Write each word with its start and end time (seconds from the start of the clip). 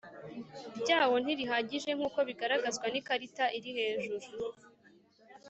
ryawo 0.79 1.15
ntirihagije 1.23 1.89
nk 1.97 2.01
uko 2.07 2.19
bigaragazwa 2.27 2.85
n 2.89 2.95
ikarita 3.01 3.45
iri 3.57 3.71
hejuru 3.77 4.25